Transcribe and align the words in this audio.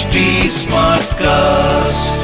HD 0.00 0.20
Smartcast. 0.50 2.20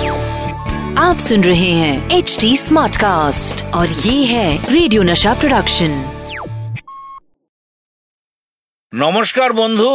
आप 0.98 1.18
सुन 1.20 1.42
रहे 1.44 1.70
हैं 1.72 2.10
एच 2.10 2.36
डी 2.40 2.56
स्मार्ट 2.56 2.96
कास्ट 2.96 3.64
और 3.74 3.88
ये 3.88 4.14
है 4.26 4.46
रेडियो 4.68 5.02
नशा 5.04 5.34
प्रोडक्शन 5.40 5.92
নমস্কার 8.92 9.50
বন্ধু 9.60 9.90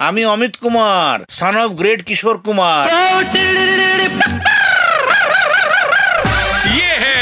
আমি 0.00 0.22
Amit 0.34 0.54
Kumar 0.62 1.14
son 1.38 1.54
of 1.64 1.68
great 1.80 2.00
Kishore 2.08 2.36
Kumar 2.46 2.84
ये 6.76 6.92
है 7.04 7.20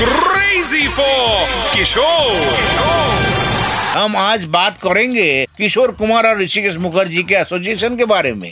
क्रेजी 0.00 0.84
फॉर 0.96 1.34
किशोर 1.74 3.29
हम 3.91 4.15
आज 4.17 4.43
बात 4.45 4.77
करेंगे 4.77 5.45
किशोर 5.57 5.91
कुमार 5.91 6.27
और 6.27 6.37
ऋषिकेश 6.39 6.75
मुखर्जी 6.77 7.23
के 7.23 7.35
एसोसिएशन 7.35 7.95
के 7.95 8.05
बारे 8.05 8.33
में। 8.33 8.51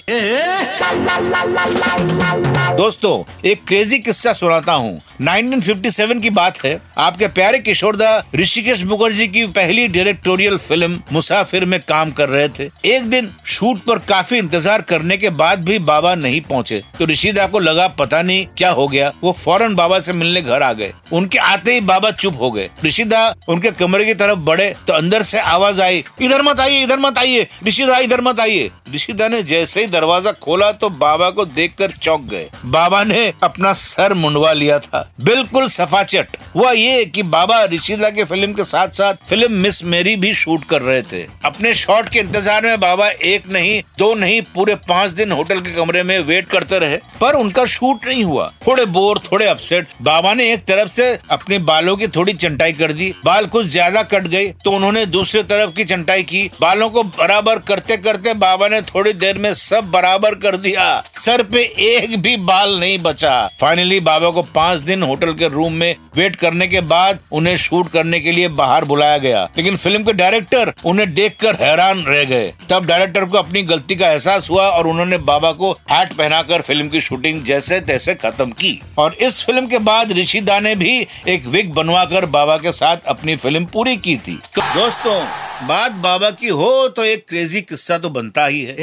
दोस्तों, 2.77 3.23
एक 3.49 3.63
क्रेजी 3.67 3.99
किस्सा 3.99 4.33
सुनाता 4.33 4.73
हूँ। 4.73 4.97
1957 5.21 6.19
की 6.21 6.29
बात 6.29 6.63
है। 6.65 6.79
आपके 6.97 7.27
प्यारे 7.27 7.59
किशोरदा 7.59 8.11
ऋषिकेश 8.35 8.83
मुखर्जी 8.83 9.27
की 9.27 9.45
पहली 9.47 9.87
डायरेक्टोरियल 9.87 10.57
फ़िल्म 10.57 10.99
मुसाफिर 11.11 11.65
में 11.65 11.79
काम 11.79 12.11
कर 12.11 12.29
रहे 12.29 12.49
थे। 12.49 12.69
एक 12.87 13.09
दिन 13.09 13.29
शूट 13.45 13.79
पर 13.79 13.99
काफ़ी 14.09 14.37
इंतज़ार 14.37 14.81
करने 14.81 15.17
के 15.17 15.29
बाद 15.29 15.63
भी 15.65 15.79
बाबा 15.79 16.13
नहीं 16.15 16.41
पहुँचे। 16.41 16.81
तो 16.99 17.05
ऋषिदा 17.05 17.47
को 17.47 17.59
लगा, 17.59 17.87
पता 17.89 18.21
नहीं 18.21 18.45
क्या 18.57 18.71
हो 18.71 18.87
गया। 18.87 19.11
वो 19.23 19.31
फ़ौरन 19.33 19.75
बाबा 19.75 19.99
से 19.99 20.13
मिलने 20.13 20.41
घर 20.41 20.63
आ 20.63 20.71
गए। 20.73 20.93
उनके 21.13 21.37
आते 21.39 21.73
ही 21.73 21.81
बाबा 21.81 22.11
चुप 22.11 22.39
हो 22.41 22.51
गए। 22.51 22.69
ऋषिदा 22.85 23.25
उनके 23.47 23.71
कमरे 23.71 24.05
की 24.05 24.13
तरफ़ 24.13 24.39
बढ़े 24.41 24.73
तो 24.87 24.93
अंदर 24.93 25.23
से 25.29 25.39
आवाज़ 25.39 25.81
आई 25.81 26.03
इधर 26.21 26.41
मत 26.41 26.59
आइए 26.59 26.83
इधर 26.83 26.99
मत 26.99 27.17
आइए 27.17 27.47
ऋषिदा 27.67 27.97
इधर 27.99 28.21
मत 28.21 28.39
आइए। 28.39 28.69
ऋषिदा 28.93 29.27
ने 29.27 29.41
जैसे 29.43 29.81
ही 29.81 29.87
दरवाज़ा 29.87 30.31
खोला 30.33 30.71
तो 30.73 30.89
बाबा 30.91 31.29
को 31.29 31.45
देखकर 31.47 31.91
चौंक 31.93 32.21
गए। 32.29 32.49
बाबा 32.67 33.03
ने 33.03 33.21
अपना 33.43 33.73
सर 33.75 34.13
मुंडवा 34.13 34.51
लिया 34.53 34.77
था। 34.79 35.01
बिल्कुल 35.21 35.67
सफाचट। 35.69 36.37
हुआ 36.55 36.71
ये 36.71 37.03
कि 37.05 37.23
बाबा 37.25 37.63
ऋषिदा 37.65 38.09
के 38.09 38.23
फ़िल्म 38.23 38.53
के 38.53 38.63
साथ 38.63 38.89
साथ 38.91 39.27
फ़िल्म 39.29 39.51
मिस 39.53 39.83
मेरी 39.85 40.15
भी 40.15 40.33
शूट 40.35 40.63
कर 40.65 40.81
रहे 40.81 41.01
थे। 41.03 41.21
अपने 41.45 41.73
शॉट 41.75 42.09
के 42.09 42.19
इंतज़ार 42.19 42.63
में 42.63 42.79
बाबा 42.79 43.07
एक 43.07 43.47
नहीं, 43.49 43.81
दो 43.99 44.13
नहीं, 44.15 44.41
पूरे 44.55 44.75
पाँच 44.87 45.11
दिन 45.11 45.31
होटल 45.31 45.59
के 45.59 45.71
कमरे 45.71 46.03
में 46.03 46.19
वेट 46.21 46.47
करते 46.49 46.79
रहे। 46.79 46.97
पर 47.21 47.35
उनका 47.35 47.65
शूट 47.67 48.05
नहीं 48.07 48.23
हुआ। 48.23 48.51
थोड़े 48.67 48.85
बोर, 48.87 49.19
थोड़े 49.21 49.45
अपसेट। 49.47 49.87
बाबा 50.01 50.33
ने 50.33 50.51
एक 50.53 50.63
तरफ़ 50.65 50.91
से 50.91 51.07
अपने 51.31 51.57
बालों 51.61 51.95
की 51.97 52.07
थोड़ी 52.09 52.33
चंटाई 52.35 52.73
कर 52.73 52.93
दी। 52.93 53.13
बाल 53.25 53.45
कुछ 53.47 53.65
ज़्यादा 53.67 54.03
कट 54.05 54.27
गए 54.27 54.47
तो 54.65 54.71
उन्होंने 54.71 55.05
दूसरी 55.07 55.43
तरफ़ 55.43 55.75
की 55.75 55.83
चंटाई 55.85 56.23
की। 56.23 56.49
बालों 56.61 56.89
को 56.89 57.03
बराबर 57.05 57.59
करते 57.67 57.97
करते 57.99 58.33
बाबा 58.35 58.67
ने 58.67 58.78
थोड़ी 58.83 59.13
देर 59.13 59.37
में 59.37 59.53
सब 59.53 59.89
बराबर 59.91 60.35
कर 60.35 60.57
दिया। 60.57 60.85
सर 61.15 61.43
पे 61.43 61.61
एक 61.79 62.17
भी 62.21 62.35
बाल 62.37 62.79
नहीं 62.79 62.97
बचा। 62.99 63.31
फाइनली 63.61 63.99
बाबा 63.99 64.29
को 64.29 64.41
पाँच 64.55 64.79
दिन 64.79 65.03
होटल 65.03 65.33
के 65.33 65.47
रूम 65.47 65.73
में 65.73 65.95
वेट 66.15 66.35
करने 66.35 66.67
के 66.67 66.81
बाद 66.81 67.19
उन्हें 67.31 67.55
शूट 67.57 67.91
करने 67.91 68.19
के 68.19 68.31
लिए 68.31 68.47
बाहर 68.49 68.85
बुलाया 68.85 69.17
गया। 69.17 69.43
लेकिन 69.57 69.77
फ़िल्म 69.77 70.03
के 70.03 70.13
डायरेक्टर 70.13 70.73
उन्हें 70.85 71.13
देखकर 71.13 71.55
हैरान 71.55 72.03
रह 72.03 72.23
गए। 72.23 72.53
तब 72.69 72.85
डायरेक्टर 72.85 73.25
को 73.25 73.37
अपनी 73.37 73.63
गलती 73.63 73.95
का 73.95 74.11
एहसास 74.11 74.49
हुआ 74.49 74.67
और 74.67 74.87
उन्होंने 74.87 75.17
बाबा 75.17 75.51
को 75.51 75.71
हैट 75.91 76.13
पहनाकर 76.13 76.61
फ़िल्म 76.61 76.89
की 76.89 77.01
शूटिंग 77.01 77.43
जैसे 77.43 77.79
तैसे 77.81 78.15
खत्म 78.15 78.51
की। 78.51 78.79
और 78.97 79.13
इस 79.13 79.43
फ़िल्म 79.45 79.67
के 79.67 79.79
बाद 79.79 80.11
ऋषिदा 80.11 80.59
ने 80.59 80.75
भी 80.75 81.07
एक 81.27 81.45
विग 81.45 81.73
बनवाकर 81.73 82.25
बाबा 82.29 82.57
के 82.57 82.71
साथ 82.71 82.97
अपनी 83.07 83.35
फ़िल्म 83.35 83.65
पूरी 83.65 83.95
की 83.97 84.15
थी। 84.17 84.39
तो 84.55 84.61
दोस्तों 84.75 85.21
बात 85.63 85.91
बाबा 85.93 86.29
की 86.31 86.47
हो 86.49 86.87
तो 86.87 87.03
एक 87.03 87.25
क्रेजी 87.29 87.61
किस्सा 87.61 87.97
तो 87.97 88.09
बनता 88.09 88.45
ही 88.45 88.61
है। 88.61 88.73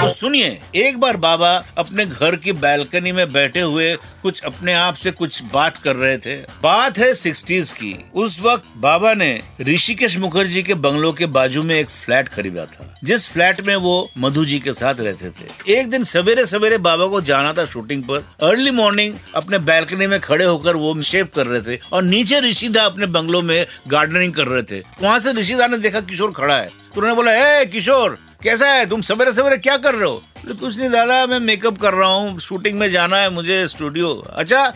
तो 0.00 0.08
सुनिए 0.08 0.58
एक 0.76 0.98
बार 1.00 1.16
बाबा 1.16 1.50
अपने 1.78 2.06
घर 2.06 2.36
की 2.36 2.52
बैल्कनी 2.54 3.12
में 3.12 3.32
बैठे 3.32 3.60
हुए 3.60 3.94
कुछ 4.22 4.40
अपने 4.42 4.72
आप 4.74 4.94
से 4.94 5.10
कुछ 5.10 5.42
बात 5.52 5.76
कर 5.76 5.96
रहे 5.96 6.16
थे। 6.18 6.36
बात 6.62 6.98
है 6.98 7.12
सिक्सटीज 7.14 7.72
की। 7.72 7.94
उस 8.14 8.38
वक्त 8.42 8.64
बाबा 8.76 9.12
ने 9.14 9.40
ऋषिकेश 9.60 10.16
मुखर्जी 10.18 10.62
के 10.62 10.74
बंगलों 10.76 11.12
के 11.12 11.26
बाजू 11.28 11.62
में 11.62 11.74
एक 11.74 11.88
फ्लैट 11.88 12.28
खरीदा 12.28 12.64
था 12.64 12.92
जिस 13.04 13.28
फ्लैट 13.28 13.60
में 13.60 13.74
वो 13.76 14.08
मधु 14.18 14.44
जी 14.44 14.58
के 14.58 14.72
साथ 14.74 15.00
रहते 15.00 15.30
थे। 15.30 15.72
एक 15.72 15.90
दिन 15.90 16.04
सवेरे 16.04 16.46
सवेरे 16.46 16.78
बाबा 16.78 17.06
को 17.06 17.20
जाना 17.22 17.52
था 17.52 17.64
शूटिंग 17.66 18.02
पर। 18.02 18.24
अर्ली 18.42 18.70
मॉर्निंग 18.70 19.14
अपने 19.34 19.58
बैल्कनी 19.60 20.06
में 20.06 20.18
खड़े 20.20 20.44
होकर 20.44 20.76
वो 20.76 21.00
शेव 21.02 21.28
कर 21.34 21.46
रहे 21.46 21.60
थे 21.62 21.80
और 21.92 22.02
नीचे 22.04 22.40
ऋषिदा 22.40 22.84
अपने 22.84 23.06
बंगलों 23.08 23.42
में 23.42 23.66
गार्डनिंग 24.06 24.34
कर 24.34 24.46
रहे 24.46 24.62
थे। 24.62 24.84
वहाँ 25.02 25.20
से 25.20 25.32
ऋषिदा 25.32 25.66
ने 25.66 25.78
देखा 25.78 26.00
किशोर 26.00 26.32
खड़ा 26.32 26.56
है। 26.56 26.66
तो 26.66 26.96
उन्होंने 26.96 27.16
बोला, 27.16 27.32
ए, 27.32 27.66
किशोर, 27.66 28.18
कैसा 28.42 28.68
है? 28.68 28.86
तुम 28.86 29.02
सवेरे 29.02 29.32
सवेरे 29.32 29.56
क्या 29.56 29.76
कर 29.76 29.94
रहे 29.94 30.08
हो? 30.08 30.22
कुछ 30.46 30.76
नहीं, 30.78 30.88
दादा, 30.90 31.26
मैं 31.26 31.38
मेकअप 31.40 31.78
कर 31.78 31.94
रहा 31.94 32.08
हूँ। 32.08 32.38
शूटिंग 32.40 32.78
में 32.78 32.90
जाना 32.90 33.16
है 33.16 33.30
मुझे 33.30 33.66
स्टूडियो 33.68 34.10
अच्छा 34.30 34.72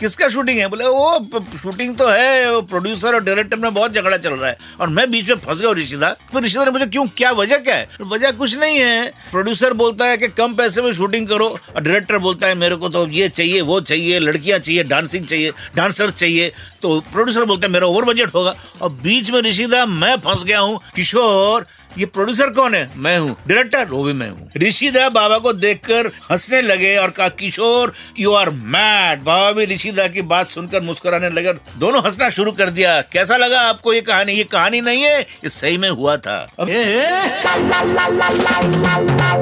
किसका 0.00 0.28
शूटिंग 0.28 0.58
है? 0.58 0.66
बोले 0.68 0.86
वो 0.86 1.46
शूटिंग 1.62 1.96
तो 1.96 2.08
है, 2.08 2.52
वो 2.52 2.60
प्रोड्यूसर 2.62 3.14
और 3.14 3.22
डायरेक्टर 3.24 3.56
में 3.56 3.72
बहुत 3.74 3.94
झगड़ा 3.94 4.16
चल 4.16 4.32
रहा 4.32 4.50
है। 4.50 4.56
और 4.80 4.88
मैं 4.88 5.10
बीच 5.10 5.28
में 5.28 5.36
फंस 5.36 5.60
गया 5.60 5.70
ऋषिदा। 5.72 6.10
फिर 6.32 6.42
ऋषिदा 6.42 6.64
ने 6.64 6.70
मुझे, 6.70 6.86
क्यों, 6.86 7.06
क्या 7.16 7.30
वजह 7.32 7.58
क्या 7.58 7.74
है? 7.74 7.88
वजह 8.02 8.30
कुछ 8.32 8.56
नहीं 8.58 8.78
है। 8.78 9.06
प्रोड्यूसर 9.30 9.72
बोलता 9.72 10.06
है 10.06 10.16
कि 10.16 10.28
कम 10.28 10.54
पैसे 10.54 10.82
में 10.82 10.92
शूटिंग 10.92 11.28
करो 11.28 11.48
और 11.76 11.82
डायरेक्टर 11.82 12.18
बोलता 12.18 12.46
है, 12.46 12.54
मेरे 12.54 12.76
को 12.76 12.88
तो 12.88 13.06
ये 13.08 13.28
चाहिए, 13.28 13.60
वो 13.60 13.80
चाहिए, 13.80 14.18
लड़कियाँ 14.18 14.58
चाहिए 14.58 14.82
डांसिंग 14.84 15.26
चाहिए 15.26 15.52
डांसर 15.76 16.10
चाहिए। 16.10 16.52
तो 16.82 16.98
प्रोड्यूसर 17.12 17.44
बोलता 17.44 17.66
है, 17.66 17.72
मेरा 17.72 17.86
ओवर 17.86 18.04
बजट 18.04 18.34
होगा। 18.34 18.54
और 18.82 18.90
बीच 19.02 19.30
में 19.30 19.40
ऋषिदा, 19.40 19.84
मैं 19.86 20.16
फंस 20.16 20.44
गया 20.44 20.60
हूँ। 20.60 20.80
किशोर 20.96 21.66
ये 21.98 22.06
प्रोड्यूसर 22.06 22.50
कौन 22.50 22.74
है? 22.74 22.88
मैं 22.96 23.18
हूँ। 23.18 23.36
डायरेक्टर 23.48 23.84
वो 23.86 24.02
भी 24.04 24.12
मैं 24.12 24.28
हूँ। 24.30 24.48
ऋषिदा 24.58 25.08
बाबा 25.10 25.38
को 25.38 25.52
देखकर 25.54 26.06
हंसने 26.30 26.60
लगे 26.62 26.96
और 26.96 27.10
कहा 27.10 27.28
किशोर 27.30 27.92
यू 28.20 28.32
आर 28.34 28.50
मैड 28.50 29.22
बाबा 29.22 29.50
भी 29.52 29.66
ऋषिदा 29.74 30.06
की 30.08 30.22
बात 30.24 30.48
सुनकर 30.50 30.82
मुस्कुराने 30.82 31.30
लगे 31.30 31.52
दोनों 31.78 32.02
हंसना 32.04 32.30
शुरू 32.30 32.52
कर 32.52 32.70
दिया। 32.70 33.00
कैसा 33.12 33.36
लगा 33.36 33.60
आपको 33.60 33.92
ये 33.94 34.00
कहानी? 34.00 34.32
ये 34.32 34.44
कहानी 34.44 34.80
नहीं 34.80 35.02
है 35.02 35.20
ये 35.20 35.48
सही 35.50 35.78
में 35.78 35.88
हुआ 35.90 36.16
था। 36.16 36.36
अब 36.60 36.70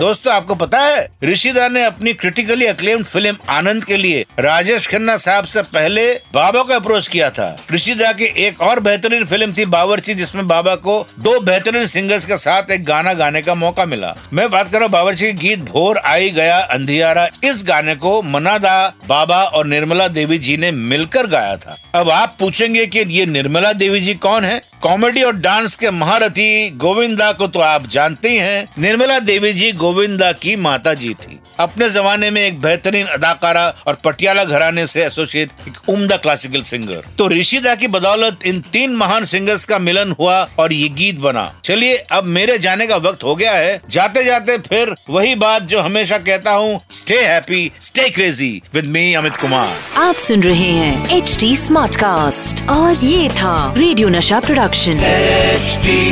दोस्तों 0.01 0.33
आपको 0.35 0.55
पता 0.55 0.79
है 0.81 1.09
ऋषिदा 1.25 1.69
ने 1.69 1.85
अपनी 1.85 2.13
क्रिटिकली 2.15 2.67
अक्लेम्ड 2.67 3.05
फ़िल्म 3.07 3.37
आनंद 3.51 3.85
के 3.85 3.97
लिए 3.97 4.25
राजेश 4.41 4.87
खन्ना 4.87 5.17
साहब 5.17 5.45
से 5.45 5.63
पहले 5.73 6.11
बाबा 6.35 6.63
को 6.63 6.75
अप्रोच 6.75 7.09
किया 7.09 7.31
था। 7.31 7.57
ऋषिदा 7.73 8.13
की 8.13 8.25
एक 8.47 8.61
और 8.61 8.81
बेहतरीन 8.81 9.25
फ़िल्म 9.25 9.53
थी 9.53 9.65
बावर्ची 9.69 10.15
जिसमें 10.15 10.47
बाबा 10.49 10.75
को 10.77 11.01
दो 11.19 11.39
बेहतरीन 11.41 11.87
सिंगर्स 11.87 12.25
के 12.25 12.39
साथ 12.43 12.71
एक 12.71 12.85
गाना 12.85 13.13
गाने 13.15 13.43
का 13.43 13.55
मौका 13.55 13.85
मिला। 13.87 14.15
मैं 14.33 14.51
बात 14.51 14.67
कर 14.67 14.79
रहा 14.79 14.85
हूँ 14.85 14.93
बावर्ची 14.93 15.33
गीत, 15.33 15.59
भोर 15.59 15.99
आई 15.99 16.31
गया 16.31 16.59
अंधियारा। 16.59 17.29
इस 17.45 17.63
गाने 17.67 17.95
को 17.95 18.23
मनादा 18.23 18.95
बाबा 19.09 19.43
और 19.45 19.67
निर्मला 19.67 20.09
देवी 20.09 20.39
जी 20.39 20.57
ने 20.57 20.71
मिलकर 20.73 21.27
गाया 21.27 21.57
था। 21.57 21.77
अब 21.95 22.11
आप 22.11 22.37
पूछेंगे 22.41 22.87
कि 22.87 22.99
ये 23.09 23.25
निर्मला 23.27 23.73
देवी 23.73 24.01
जी 24.01 24.15
कौन 24.15 24.45
है? 24.45 24.61
कॉमेडी 24.83 25.23
और 25.23 25.37
डांस 25.37 25.75
के 25.75 25.91
महारथी 25.91 26.71
गोविंदा 26.77 27.31
को 27.33 27.47
तो 27.47 27.61
आप 27.61 27.87
जानते 27.87 28.29
ही 28.29 28.37
हैं। 28.37 28.67
निर्मला 28.79 29.19
देवी 29.19 29.53
जी 29.53 29.71
गोविंदा 29.73 30.31
की 30.33 30.55
माता 30.57 30.95
जी 30.95 31.13
थी। 31.15 31.39
अपने 31.61 31.89
जमाने 31.91 32.31
में 32.31 32.41
एक 32.43 32.61
बेहतरीन 32.61 33.07
अदाकारा 33.07 33.67
और 33.87 33.99
पटियाला 34.05 34.45
घराने 34.45 34.87
से 34.87 35.05
एसोसिएट 35.05 35.51
एक 35.69 35.89
उम्दा 35.89 36.17
क्लासिकल 36.17 36.63
सिंगर। 36.63 37.05
तो 37.19 37.29
ऋषिदा 37.29 37.75
की 37.75 37.87
बदौलत 37.89 38.47
इन 38.47 38.61
तीन 38.73 38.95
महान 38.97 39.25
सिंगर्स 39.25 39.65
का 39.65 39.79
मिलन 39.79 40.15
हुआ 40.21 40.41
और 40.59 40.73
ये 40.73 40.89
गीत 40.89 41.21
बना। 41.21 41.45
चलिए, 41.65 41.97
अब 41.97 42.25
मेरे 42.25 42.59
जाने 42.59 42.87
का 42.87 42.97
वक्त 42.97 43.25
हो 43.25 43.35
गया 43.35 43.53
है। 43.53 43.81
जाते 43.91 44.25
जाते 44.25 44.59
फिर 44.59 44.95
वही 45.11 45.35
बात 45.35 45.63
जो 45.65 45.81
हमेशा 45.81 46.19
कहता 46.21 46.53
हूँ 46.53 46.81
stay 46.93 47.23
happy 47.25 47.71
stay 47.83 48.09
crazy 48.09 48.51
with 48.75 48.85
me 48.87 49.13
Amit 49.15 49.37
Kumar 49.37 49.77
आप 49.99 50.17
सुन 50.17 50.43
रहे 50.43 50.71
हैं 50.71 51.17
एच 51.17 51.37
डी 51.41 51.57
स्मार्ट 51.57 51.82
कास्ट 51.91 52.69
और 52.69 53.05
ये 53.05 53.29
था 53.29 53.75
रेडियो 53.77 54.09
नशा 54.09 54.41
प्रोडक्शन 54.41 54.99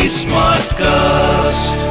स्मार्ट 0.08 0.72
Smartcast. 0.72 1.89